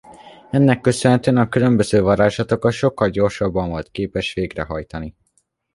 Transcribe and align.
Ennek 0.51 0.81
köszönhetően 0.81 1.37
a 1.37 1.49
különböző 1.49 2.01
varázslatokat 2.01 2.71
sokkal 2.71 3.09
gyorsabban 3.09 3.69
volt 3.69 3.91
képes 3.91 4.33
végrehajtani. 4.33 5.15